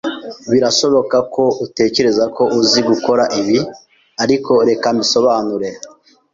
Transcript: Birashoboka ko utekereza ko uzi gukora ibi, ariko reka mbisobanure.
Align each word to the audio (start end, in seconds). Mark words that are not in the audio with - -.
Birashoboka 0.51 1.17
ko 1.33 1.43
utekereza 1.65 2.23
ko 2.35 2.43
uzi 2.59 2.79
gukora 2.89 3.23
ibi, 3.41 3.59
ariko 4.23 4.51
reka 4.69 4.87
mbisobanure. 4.95 5.69